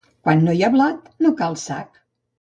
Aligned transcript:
Quan 0.27 0.39
no 0.45 0.55
hi 0.59 0.63
ha 0.67 0.71
blat, 0.77 1.11
no 1.27 1.33
cal 1.43 1.59
sac. 1.65 2.03